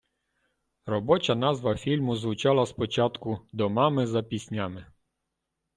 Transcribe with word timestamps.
Робоча 0.85 1.35
назва 1.41 1.75
фільму 1.75 2.15
звучала 2.15 2.65
спочатку 2.65 3.39
"До 3.53 3.69
мами 3.69 4.07
за 4.07 4.23
піснями". 4.23 4.85